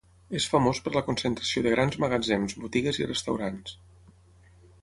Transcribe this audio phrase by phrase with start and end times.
[0.37, 3.75] És famós per la concentració de grans magatzems, botigues i restaurants.